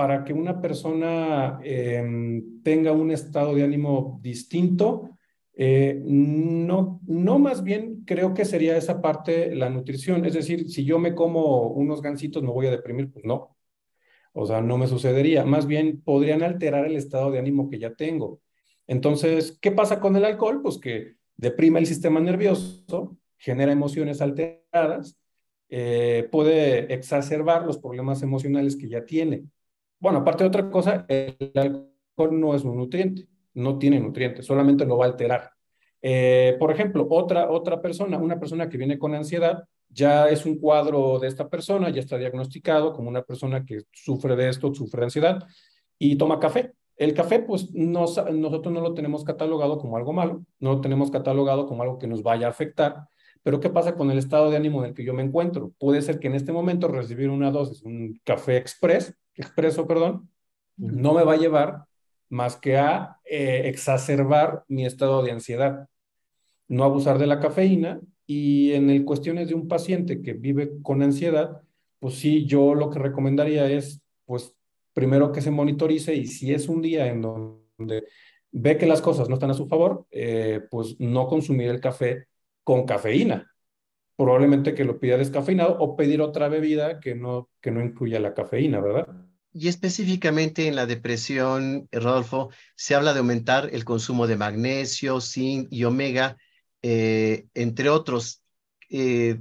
[0.00, 5.10] para que una persona em, tenga un estado de ánimo distinto,
[5.52, 10.24] eh, no, no más bien creo que sería esa parte la nutrición.
[10.24, 13.12] Es decir, si yo me como unos gansitos, ¿me voy a deprimir?
[13.12, 13.58] Pues no.
[14.32, 15.44] O sea, no me sucedería.
[15.44, 18.40] Más bien podrían alterar el estado de ánimo que ya tengo.
[18.86, 20.62] Entonces, ¿qué pasa con el alcohol?
[20.62, 25.20] Pues que deprime el sistema nervioso, genera emociones alteradas,
[25.68, 29.44] eh, puede exacerbar los problemas emocionales que ya tiene.
[30.00, 34.86] Bueno, aparte de otra cosa, el alcohol no es un nutriente, no tiene nutrientes, solamente
[34.86, 35.50] lo va a alterar.
[36.02, 40.58] Eh, por ejemplo, otra, otra persona, una persona que viene con ansiedad, ya es un
[40.58, 45.00] cuadro de esta persona, ya está diagnosticado como una persona que sufre de esto, sufre
[45.00, 45.46] de ansiedad
[45.98, 46.72] y toma café.
[46.96, 51.66] El café, pues nosotros no lo tenemos catalogado como algo malo, no lo tenemos catalogado
[51.66, 53.06] como algo que nos vaya a afectar,
[53.42, 55.72] pero ¿qué pasa con el estado de ánimo en el que yo me encuentro?
[55.78, 60.28] Puede ser que en este momento recibir una dosis, un café express, expreso, perdón,
[60.76, 61.84] no me va a llevar
[62.28, 65.88] más que a eh, exacerbar mi estado de ansiedad.
[66.68, 71.02] No abusar de la cafeína y en el cuestiones de un paciente que vive con
[71.02, 71.60] ansiedad,
[71.98, 74.54] pues sí, yo lo que recomendaría es, pues,
[74.92, 78.04] primero que se monitorice y si es un día en donde
[78.52, 82.26] ve que las cosas no están a su favor, eh, pues no consumir el café
[82.64, 83.49] con cafeína.
[84.20, 88.34] Probablemente que lo pida descafeinado o pedir otra bebida que no, que no incluya la
[88.34, 89.08] cafeína, ¿verdad?
[89.50, 95.68] Y específicamente en la depresión, Rodolfo, se habla de aumentar el consumo de magnesio, zinc
[95.70, 96.36] y omega,
[96.82, 98.42] eh, entre otros.
[98.90, 99.40] Eh,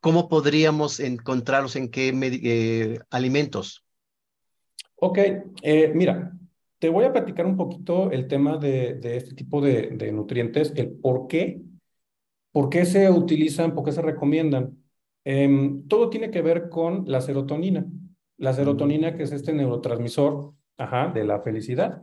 [0.00, 2.12] ¿Cómo podríamos encontrarlos en qué
[2.44, 3.84] eh, alimentos?
[4.94, 5.18] Ok,
[5.94, 6.30] mira,
[6.78, 10.72] te voy a platicar un poquito el tema de, de este tipo de, de, nutrientes,
[10.76, 11.60] el por qué
[12.52, 13.74] ¿Por qué se utilizan?
[13.74, 14.76] ¿Por qué se recomiendan?
[15.24, 17.86] Em, todo tiene que ver con la serotonina.
[18.38, 20.54] La serotonina, que es este neurotransmisor
[21.12, 22.02] de la felicidad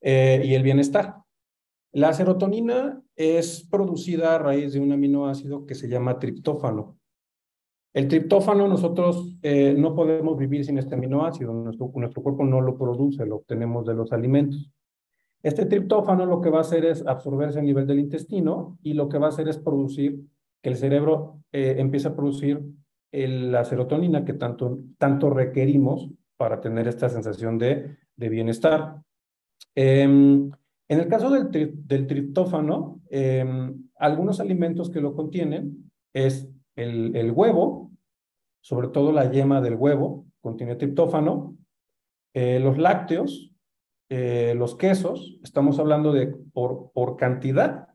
[0.00, 1.16] eh, y el bienestar.
[1.90, 6.96] La serotonina es producida a raíz de un aminoácido que se llama triptófano.
[7.92, 12.76] El triptófano nosotros eh, no podemos vivir sin este aminoácido, nuestro, nuestro cuerpo no lo
[12.76, 14.70] produce, lo obtenemos de los alimentos.
[15.44, 19.10] Este triptófano lo que va a hacer es absorberse a nivel del intestino y lo
[19.10, 20.18] que va a hacer es producir
[20.62, 22.62] que el cerebro eh, empiece a producir
[23.12, 29.02] la serotonina que tanto, tanto requerimos para tener esta sensación de, bienestar.
[29.74, 30.50] Em,
[30.88, 37.92] en el caso del, triptófano, em, algunos alimentos que lo contienen es el, el, huevo,
[38.62, 41.54] sobre todo la yema del huevo, contiene triptófano,
[42.32, 43.53] eh, los lácteos,
[44.16, 47.88] eh, los quesos, estamos hablando de por, por cantidad.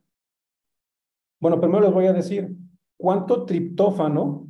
[1.39, 2.57] Bueno, primero les voy a decir
[2.97, 4.45] cuánto triptófano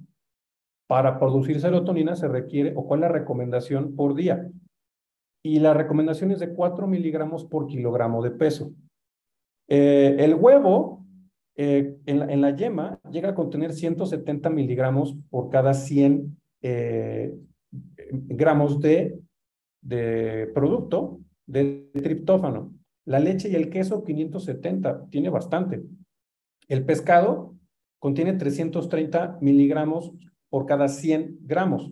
[0.88, 4.50] para producir serotonina se requiere o cuál es la recomendación por día.
[5.46, 8.74] Y la recomendación es de 4 miligramos por kilogramo de peso.
[9.68, 11.06] Eh, el huevo
[11.56, 16.36] eh, en, la, en, la, yema llega a contener 170 miligramos por cada 100
[18.12, 19.20] gramos de,
[19.82, 22.74] de producto de triptófano.
[23.06, 25.84] La leche y el queso, 570, tiene bastante.
[26.68, 27.56] El pescado
[27.98, 30.14] contiene 330 miligramos
[30.50, 31.92] por cada 100 gramos.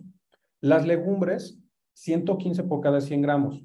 [0.60, 1.58] Las legumbres,
[1.94, 3.64] 115 por cada 100 gramos.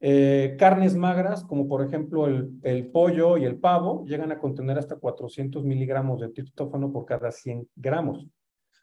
[0.00, 4.76] Eh, carnes magras, como por ejemplo el, el, pollo y el pavo, llegan a contener
[4.76, 8.26] hasta 400 miligramos de triptófano por cada 100 gramos.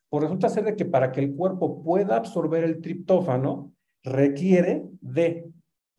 [0.10, 5.52] Pues resulta ser de que para que el cuerpo pueda absorber el triptófano, requiere de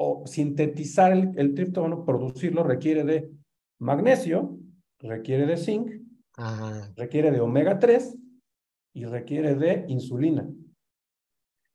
[0.02, 3.30] o sintetizar el, el triptófano, producirlo, requiere de
[3.80, 4.58] magnesio,
[4.98, 5.90] requiere de zinc,
[6.96, 8.16] requiere de omega 3
[8.94, 10.48] y requiere de insulina.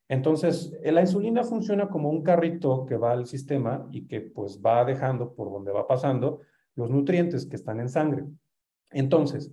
[0.08, 4.84] Entonces, la insulina funciona como un carrito que va al sistema y que pues va
[4.86, 6.42] dejando por donde va pasando
[6.74, 8.26] los nutrientes que están en sangre.
[8.90, 9.52] Entonces,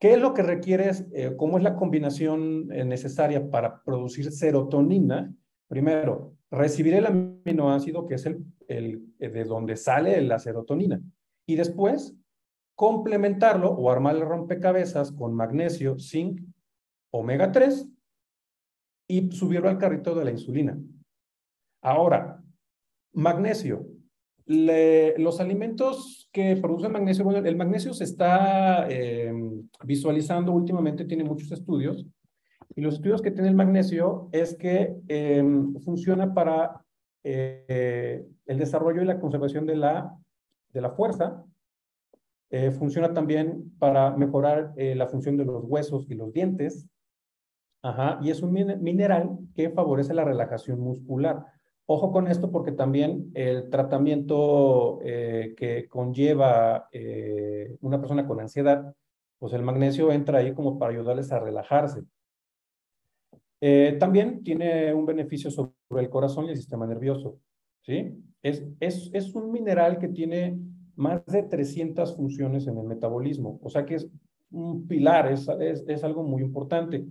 [0.00, 0.90] ¿qué es lo que requiere?
[1.12, 5.32] Eh, ¿Cómo es la combinación eh, necesaria para producir serotonina?
[5.72, 11.00] Primero, recibir el aminoácido, que es el, el, de donde sale la serotonina,
[11.46, 12.14] y después
[12.74, 16.42] complementarlo o armar el rompecabezas con magnesio, zinc,
[17.10, 17.88] omega 3
[19.08, 20.78] y subirlo al carrito de la insulina.
[21.80, 22.44] Ahora,
[23.14, 23.86] magnesio.
[24.44, 29.32] los alimentos que producen magnesio, bueno, el magnesio se está eh,
[29.86, 32.06] visualizando últimamente, tiene muchos estudios,
[32.74, 36.82] y los estudios que tiene el magnesio es que em, funciona para
[37.24, 40.16] eh, el desarrollo y la conservación de la,
[40.72, 41.44] de la fuerza.
[42.50, 46.86] Eh, funciona también para mejorar eh, la función de los huesos y los dientes.
[47.82, 51.44] Ajá, y es un mineral que favorece la relajación muscular.
[51.86, 56.88] Ojo con esto porque también el tratamiento eh, que conlleva
[57.80, 58.94] una persona con ansiedad,
[59.38, 62.04] pues el magnesio entra ahí como para ayudarles a relajarse.
[63.64, 67.38] Eh, también tiene un beneficio sobre el corazón y el sistema nervioso.
[67.82, 68.12] ¿sí?
[68.42, 70.58] Es, es, es un mineral que tiene
[70.96, 74.10] más de 300 funciones en el metabolismo, o sea que es
[74.50, 77.06] un pilar, es, es, es algo muy importante.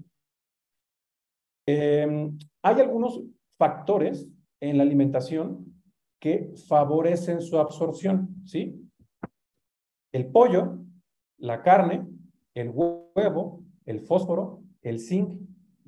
[1.66, 3.24] Em, hay algunos
[3.58, 4.28] factores
[4.60, 5.74] en la alimentación
[6.20, 8.78] que favorecen su absorción, ¿sí?
[10.12, 10.80] El pollo,
[11.38, 12.06] la carne,
[12.54, 15.40] el huevo, el fósforo, el zinc,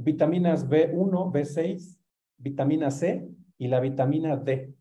[0.04, 2.00] vitaminas B1, B6,
[2.38, 4.74] vitamina C y la vitamina D.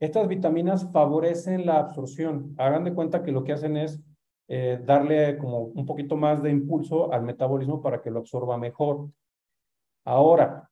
[0.00, 2.54] Estas vitaminas favorecen la absorción.
[2.58, 4.02] Hagan de cuenta que lo que hacen es
[4.48, 9.08] eh, darle como un poquito más de impulso al metabolismo para que lo absorba mejor.
[10.04, 10.70] Ahora,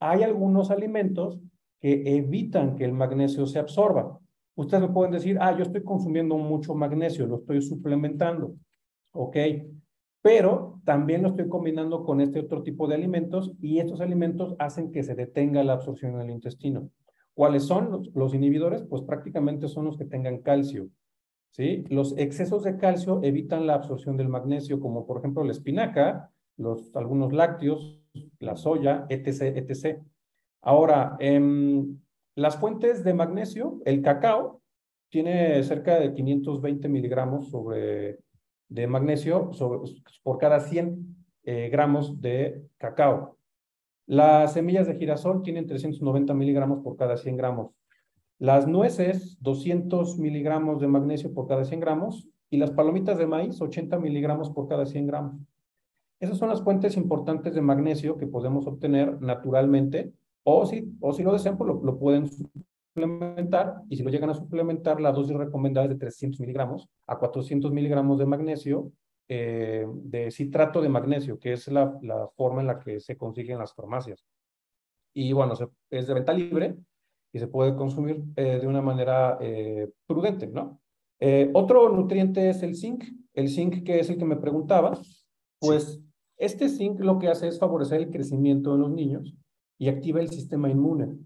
[0.00, 1.38] hay algunos alimentos
[1.80, 4.18] que evitan que el magnesio se absorba.
[4.54, 8.54] Ustedes me pueden decir, ah, yo estoy consumiendo mucho magnesio, lo estoy suplementando.
[9.12, 9.36] Ok,
[10.22, 14.92] pero también lo estoy combinando con este otro tipo de alimentos y estos alimentos hacen
[14.92, 16.88] que se detenga la absorción en el intestino.
[17.34, 18.82] ¿Cuáles son los, inhibidores?
[18.82, 20.88] Pues prácticamente son los que tengan calcio.
[21.50, 21.84] ¿sí?
[21.88, 26.94] Los excesos de calcio evitan la absorción del magnesio, como por ejemplo la espinaca, los,
[26.94, 28.00] algunos lácteos,
[28.38, 29.98] la soya, etc., etc.
[30.60, 31.98] Ahora, em,
[32.36, 34.60] las fuentes de magnesio, el cacao
[35.08, 38.18] tiene cerca de 520 miligramos sobre,
[38.68, 39.50] de magnesio
[40.22, 43.36] por cada 100 eh, gramos de cacao.
[44.06, 47.72] Las semillas de girasol tienen 390 miligramos por cada 100 gramos.
[48.38, 52.28] Las nueces, 200 miligramos de magnesio por cada 100 gramos.
[52.50, 55.36] Y las palomitas de maíz, 80 miligramos por cada 100 gramos.
[56.20, 60.12] Esas son las fuentes importantes de magnesio que podemos obtener naturalmente
[60.44, 62.28] o si, o si lo desean, pues lo, pueden
[62.94, 67.18] suplementar y si lo llegan a suplementar, la dosis recomendada es de 300 miligramos a
[67.18, 68.92] 400 miligramos de magnesio,
[69.28, 73.52] eh, de citrato de magnesio, que es la, la, forma en la que se consigue
[73.52, 74.24] en las farmacias.
[75.14, 75.54] Y bueno,
[75.90, 76.76] es de venta libre
[77.32, 80.78] y se puede consumir eh, de una manera eh, prudente, ¿no?
[81.52, 83.04] otro nutriente es el zinc.
[83.32, 84.98] El zinc, que es el que me preguntaba,
[85.60, 86.00] pues
[86.36, 89.32] este zinc lo que hace es favorecer el crecimiento de los niños
[89.78, 91.16] y activa el sistema inmune.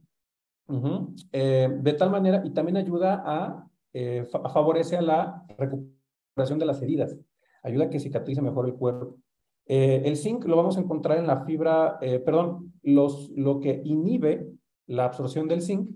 [1.32, 6.82] Eh, de tal manera, y también ayuda a, eh, favorece a la recuperación de las
[6.82, 7.16] heridas,
[7.62, 9.18] ayuda a que cicatrice mejor el cuerpo.
[9.66, 14.48] Eh, el zinc lo vamos a encontrar en la fibra, perdón, los, lo que inhibe
[14.86, 15.88] la absorción del zinc,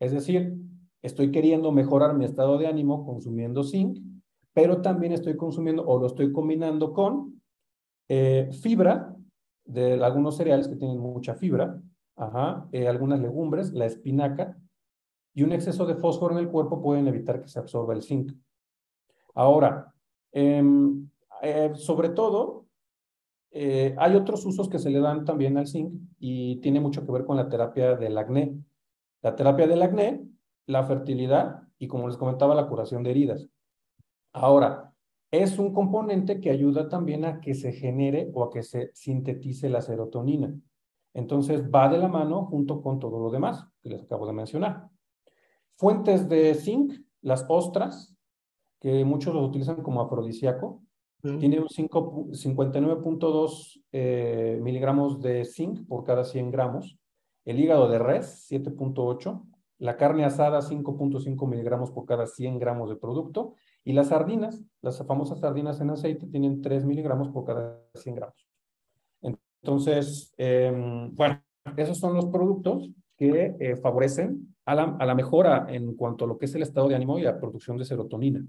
[0.00, 0.54] es decir,
[1.02, 3.98] estoy queriendo mejorar mi estado de ánimo consumiendo zinc,
[4.52, 7.42] pero también estoy consumiendo o lo estoy combinando con
[8.08, 9.14] eh, fibra
[9.64, 11.80] de algunos cereales que tienen mucha fibra,
[12.16, 14.58] ajá, eh, algunas legumbres, la espinaca,
[15.34, 18.32] y un exceso de fósforo en el cuerpo pueden evitar que se absorba el zinc.
[19.34, 19.92] Ahora,
[20.32, 21.08] em,
[21.42, 22.64] eh, sobre todo,
[23.52, 27.24] hay otros usos que se le dan también al zinc y tiene mucho que ver
[27.24, 28.54] con la terapia del acné.
[29.22, 30.26] La terapia del acné,
[30.66, 33.48] la fertilidad y, como les comentaba, la curación de heridas.
[34.32, 34.92] Ahora,
[35.30, 39.68] es un componente que ayuda también a que se genere o a que se sintetice
[39.68, 40.54] la serotonina.
[41.16, 44.90] Entonces va de la mano junto con todo lo demás que les acabo de mencionar.
[45.76, 48.14] Fuentes de zinc, las ostras,
[48.78, 50.82] que muchos los utilizan como afrodisíaco,
[51.22, 56.98] tiene un 59.2 eh, miligramos de zinc por cada 100 gramos.
[57.46, 59.42] El hígado de res, 7.8.
[59.78, 63.54] La carne asada, 5.5 miligramos por cada 100 gramos de producto.
[63.82, 68.45] Y las sardinas, las famosas sardinas en aceite, tienen 3 miligramos por cada 100 gramos.
[69.66, 71.42] Entonces, em, bueno,
[71.76, 76.28] esos son los productos que eh, favorecen a la, a la mejora en cuanto a
[76.28, 78.44] lo que es el estado de ánimo y la producción de serotonina.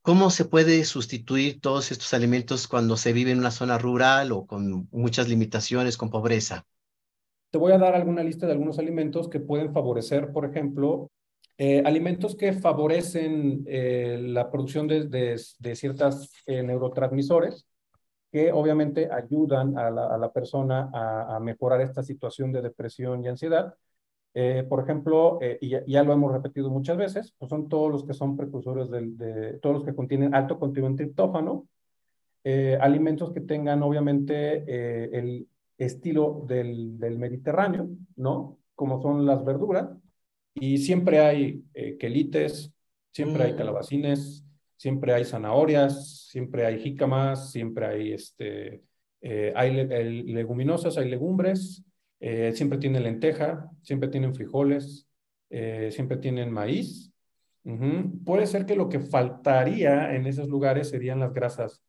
[0.00, 4.46] ¿Cómo se puede sustituir todos estos alimentos cuando se vive en una zona rural o
[4.46, 6.64] con muchas limitaciones, con pobreza?
[7.50, 11.10] Te voy a dar alguna lista de algunos alimentos que pueden favorecer, por ejemplo,
[11.58, 17.66] eh, alimentos que favorecen eh, la producción de, de, ciertas eh, neurotransmisores
[18.32, 23.24] que obviamente ayudan a la, a la persona a, a, mejorar esta situación de depresión
[23.24, 23.74] y ansiedad.
[24.68, 28.14] por ejemplo, y ya, ya, lo hemos repetido muchas veces, pues son todos los que
[28.14, 31.68] son precursores de, de todos los que contienen alto contenido en triptófano,
[32.80, 38.58] alimentos que tengan obviamente el estilo del, del Mediterráneo, ¿no?
[38.74, 39.90] Como son las verduras,
[40.54, 42.72] y siempre hay eh, quelites,
[43.10, 43.56] siempre hay mm.
[43.56, 44.44] calabacines,
[44.82, 48.82] siempre hay zanahorias, siempre hay jícamas, siempre hay este,
[49.24, 49.70] Eh, hay
[50.38, 51.84] leguminosas, hay legumbres,
[52.18, 55.06] eh, siempre tienen lenteja, siempre tienen frijoles,
[55.90, 57.12] siempre tienen maíz.
[58.24, 61.82] Puede ser que lo que faltaría en esos lugares serían las grasas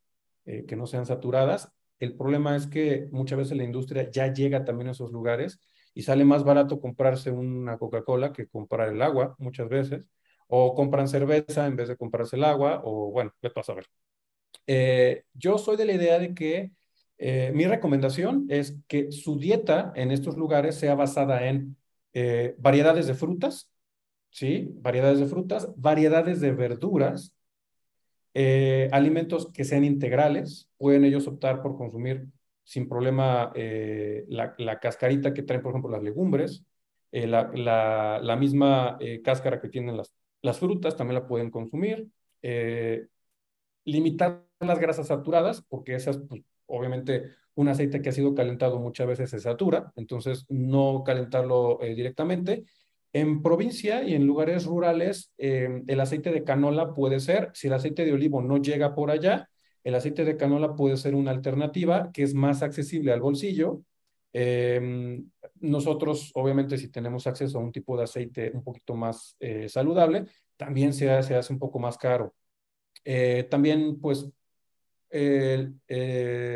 [0.46, 1.72] que no sean saturadas.
[2.00, 5.60] El problema es que muchas veces la industria ya llega también a esos lugares
[5.96, 10.06] y sale más barato comprarse una Coca-Cola que comprar el agua muchas veces,
[10.56, 13.88] o compran cerveza en vez de comprarse el agua, o bueno, ¿qué pasa a ver?
[14.68, 16.72] Eh, yo soy de la idea de que
[17.18, 21.76] eh, mi recomendación es que su dieta en estos lugares sea basada en
[22.14, 23.72] eh, variedades de frutas,
[24.30, 24.70] ¿sí?
[24.76, 27.34] Variedades de frutas, variedades de verduras,
[28.92, 32.28] alimentos que sean integrales, pueden ellos optar por consumir
[32.64, 36.64] sin problema la, cascarita que traen, por ejemplo, las legumbres,
[37.12, 37.52] la,
[38.22, 42.08] la, misma cáscara que tienen las, las frutas, también la pueden consumir
[43.86, 49.08] limitar las grasas saturadas, porque esas, pues, obviamente, un aceite que ha sido calentado muchas
[49.08, 52.66] veces se satura, entonces no calentarlo eh, directamente.
[53.12, 57.74] En provincia y en lugares rurales, em, el aceite de canola puede ser, si el
[57.74, 59.50] aceite de olivo no llega por allá,
[59.84, 63.82] el aceite de canola puede ser una alternativa que es más accesible al bolsillo.
[64.32, 65.30] Em,
[65.64, 70.26] nosotros, obviamente, si tenemos acceso a un tipo de aceite un poquito más eh, saludable,
[70.58, 72.36] también se, se hace un poco más caro.
[73.06, 74.30] Eh, también, pues,
[75.10, 75.72] eh,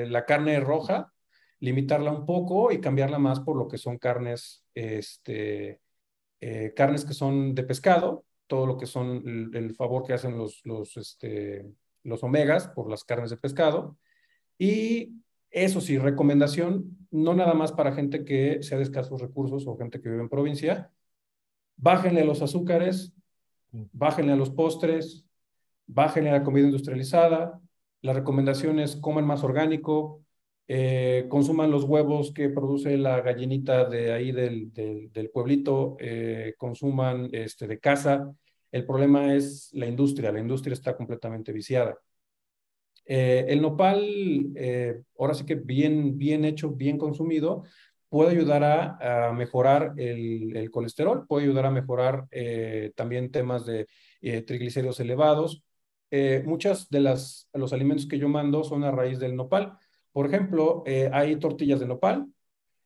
[0.09, 1.13] la carne roja,
[1.59, 5.79] limitarla un poco y cambiarla más por lo que son carnes, este,
[6.75, 10.97] carnes que son de pescado, todo lo que son el, favor que hacen los, los,
[10.97, 11.65] este,
[12.03, 13.97] los omegas por las carnes de pescado.
[14.57, 15.13] Y
[15.63, 20.01] eso sí, recomendación, no nada más para gente que sea de escasos recursos o gente
[20.01, 20.91] que vive en provincia,
[21.77, 23.13] bájenle los azúcares,
[23.71, 23.83] mm.
[23.93, 25.27] bájenle a los postres,
[25.87, 27.59] bajen la comida industrializada.
[28.01, 30.23] La recomendación es coman más orgánico,
[30.67, 37.29] eh, consuman los huevos que produce la gallinita de ahí del, del, pueblito, eh, consuman
[37.31, 38.33] este, de casa.
[38.71, 41.97] El problema es la industria, la industria está completamente viciada.
[43.07, 44.53] Eh, el nopal,
[45.17, 47.63] ahora sí que bien, bien hecho, bien consumido,
[48.09, 52.27] puede ayudar a, mejorar el, colesterol, puede ayudar a mejorar
[52.95, 53.87] también temas de
[54.45, 55.63] triglicéridos elevados,
[56.09, 59.77] eh, muchas de las, los alimentos que yo mando son a raíz del nopal.
[60.11, 62.27] Por ejemplo, eh, hay tortillas de nopal.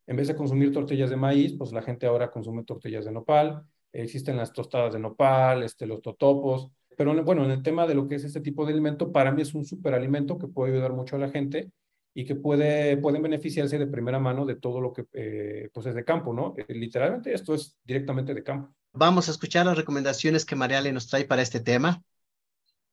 [0.07, 3.63] En vez de consumir tortillas de maíz, pues la gente ahora consume tortillas de nopal.
[3.93, 6.69] existen las tostadas de nopal, este, los totopos.
[7.01, 9.41] Pero bueno, en el tema de lo que es este tipo de alimento, para mí
[9.41, 11.71] es un superalimento que puede ayudar mucho a la gente
[12.13, 15.95] y que puede, pueden beneficiarse de primera mano de todo lo que eh, pues es
[15.95, 16.53] de campo, ¿no?
[16.67, 18.71] literalmente esto es directamente de campo.
[18.93, 22.03] Vamos a escuchar las recomendaciones que Mariale nos trae para este tema.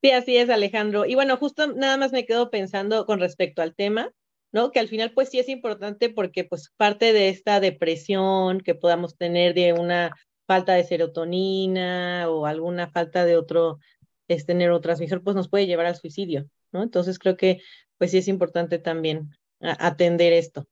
[0.01, 1.05] Sí, así es, Alejandro.
[1.05, 4.11] Y bueno, justo nada más me quedo pensando con respecto al tema,
[4.53, 4.73] ¿no?
[4.73, 9.19] Que al final, pues sí es importante porque, pues, parte de esta depresión que podamos
[9.19, 13.81] tener de una falta de serotonina o alguna falta de otro
[14.29, 16.83] este neurotransmisor, pues nos puede llevar al suicidio, ¿no?
[16.83, 17.61] Entonces creo que,
[17.97, 20.69] pues sí es importante también atender esto.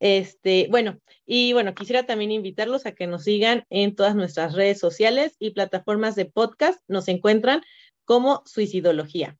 [0.00, 4.80] Este, bueno, y bueno, quisiera también invitarlos a que nos sigan en todas nuestras redes
[4.80, 6.80] sociales y plataformas de podcast.
[6.88, 7.62] Nos encuentran
[8.04, 9.38] como Suicidología.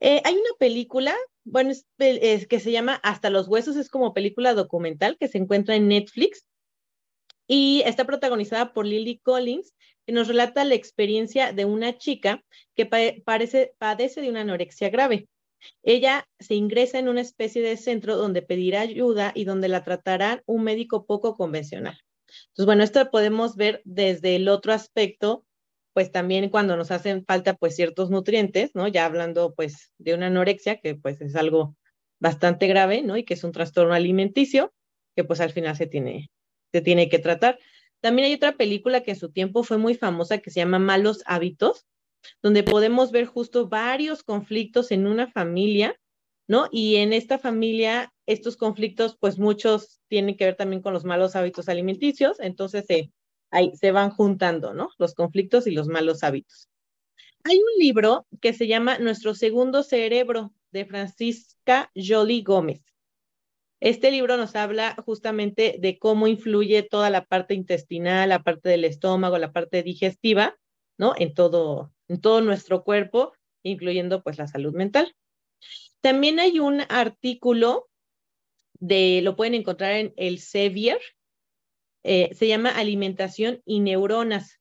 [0.00, 4.54] Eh, hay una película, bueno, es, que se llama Hasta los Huesos, es como película
[4.54, 6.46] documental que se encuentra en Netflix
[7.48, 9.74] y está protagonizada por Lily Collins,
[10.06, 12.44] que nos relata la experiencia de una chica
[12.76, 15.26] que parece, padece de una anorexia grave.
[15.82, 20.42] Ella se ingresa en una especie de centro donde pedirá ayuda y donde la tratará
[20.46, 21.98] un médico poco convencional.
[22.28, 25.44] Entonces, bueno, esto podemos ver desde el otro aspecto
[25.98, 28.86] pues también cuando nos hacen falta pues ciertos nutrientes, ¿no?
[28.86, 31.74] Ya hablando pues de una anorexia, que pues es algo
[32.20, 33.16] bastante grave, ¿no?
[33.16, 34.72] Y que es un trastorno alimenticio,
[35.16, 36.30] que pues al final se tiene,
[36.72, 37.58] se tiene que tratar.
[38.00, 41.22] También hay otra película que en su tiempo fue muy famosa que se llama Malos
[41.26, 41.86] Hábitos,
[42.42, 45.98] donde podemos ver justo varios conflictos en una familia,
[46.46, 46.68] ¿no?
[46.70, 51.36] Y en esta familia, estos conflictos, pues muchos tienen que ver también con los malos
[51.36, 52.86] hábitos alimenticios, entonces
[53.50, 54.90] ahí se van juntando, ¿no?
[54.98, 56.68] Los conflictos y los malos hábitos.
[57.44, 62.82] Hay un libro que se llama Nuestro segundo cerebro de Francisca Jolie Gómez.
[63.80, 68.84] Este libro nos habla justamente de cómo influye toda la parte intestinal, la parte del
[68.84, 70.58] estómago, la parte digestiva,
[70.98, 71.14] ¿no?
[71.16, 75.14] En todo, en todo nuestro cuerpo, incluyendo pues la salud mental.
[76.00, 77.88] También hay un artículo
[78.80, 81.00] de, lo pueden encontrar en el Sevier,
[82.04, 84.57] eh, se llama alimentación y neuronas.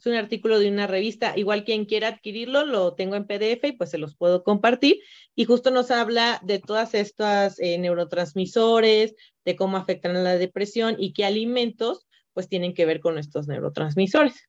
[0.00, 1.34] Es un artículo de una revista.
[1.36, 4.96] Igual quien quiera adquirirlo, lo tengo en PDF y pues se los puedo compartir.
[5.34, 10.96] Y justo nos habla de todas estas eh, neurotransmisores, de cómo afectan a la depresión
[10.98, 14.48] y qué alimentos pues tienen que ver con estos neurotransmisores.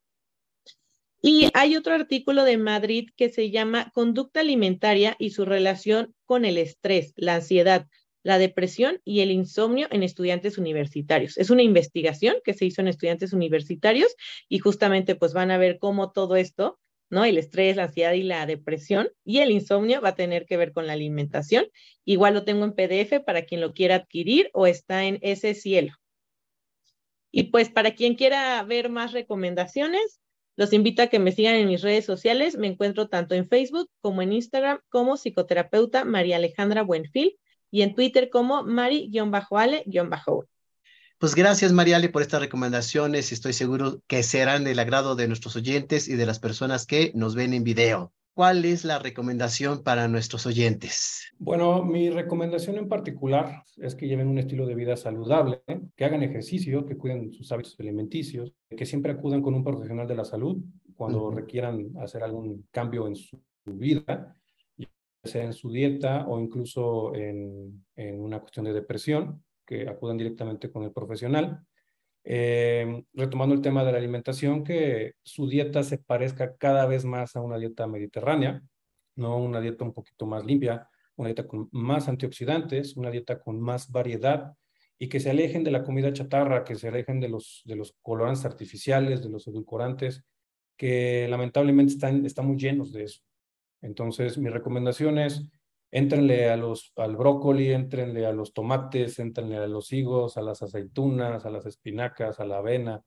[1.22, 6.46] Y hay otro artículo de Madrid que se llama Conducta alimentaria y su relación con
[6.46, 7.88] el estrés, la ansiedad,
[8.24, 11.38] la depresión y el insomnio en estudiantes universitarios.
[11.38, 14.16] Es una investigación que se hizo en estudiantes universitarios
[14.48, 17.26] y justamente pues van a ver cómo todo esto, ¿no?
[17.26, 20.72] El estrés, la ansiedad y la depresión y el insomnio va a tener que ver
[20.72, 21.66] con la alimentación.
[22.06, 25.94] Igual lo tengo en PDF para quien lo quiera adquirir o está en ese cielo.
[27.32, 30.20] Y pues para quien quiera ver más recomendaciones,
[30.58, 32.58] los invito a que me sigan en mis redes sociales.
[32.58, 37.40] Me encuentro tanto en Facebook como en Instagram como psicoterapeuta María Alejandra Buenfil
[37.72, 39.10] y en Twitter como mari-ale-
[41.18, 43.32] pues gracias, Mariale, por estas recomendaciones.
[43.32, 47.36] Estoy seguro que serán del agrado de nuestros oyentes y de las personas que nos
[47.36, 48.12] ven en video.
[48.34, 51.32] ¿Cuál es la recomendación para nuestros oyentes?
[51.38, 55.62] Bueno, mi recomendación en particular es que lleven un estilo de vida saludable,
[55.96, 60.16] que hagan ejercicio, que cuiden sus hábitos alimenticios, que siempre acudan con un profesional de
[60.16, 60.58] la salud
[60.96, 64.36] cuando requieran hacer algún cambio en su vida,
[65.24, 70.70] sea en su dieta o incluso en, en una cuestión de depresión, que acudan directamente
[70.72, 71.66] con el profesional.
[72.24, 77.36] Eh, retomando el tema de la alimentación, que su dieta se parezca cada vez más
[77.36, 78.62] a una dieta mediterránea,
[79.16, 83.60] no una dieta un poquito más limpia, una dieta con más antioxidantes, una dieta con
[83.60, 84.54] más variedad
[85.00, 87.96] y que se alejen de la comida chatarra, que se alejen de los, de los
[88.02, 90.24] colorantes artificiales, de los edulcorantes,
[90.78, 93.22] que lamentablemente están, están muy llenos de eso.
[93.82, 95.46] Entonces, mi recomendación es
[95.92, 100.62] Éntrenle a los, al brócoli, éntrenle a los tomates, éntrenle a los higos, a las
[100.62, 103.04] aceitunas, a las espinacas, a la avena.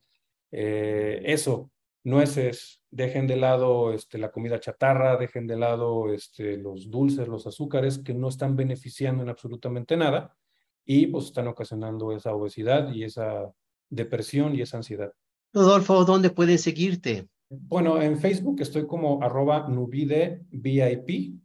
[0.51, 1.70] Eh, eso,
[2.05, 7.47] nueces, dejen de lado este, la comida chatarra, dejen de lado este, los dulces, los
[7.47, 10.37] azúcares que no están beneficiando en absolutamente nada
[10.85, 13.51] y pues están ocasionando esa obesidad y esa
[13.89, 15.11] depresión y esa ansiedad.
[15.55, 17.29] Rodolfo, ¿dónde pueden seguirte?
[17.62, 21.40] Bueno, en Facebook estoy como arroba nubide VIP